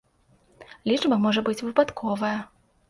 Лічба 0.93 1.21
можа 1.27 1.47
быць 1.51 1.61
выпадковая. 1.67 2.37